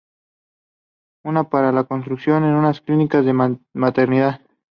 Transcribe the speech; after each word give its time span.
Una 1.23 1.43
para 1.47 1.71
la 1.71 1.83
construcción 1.83 2.41
de 2.41 2.49
unas 2.49 2.81
clínicas 2.81 3.23
de 3.23 3.59
maternidad. 3.75 4.41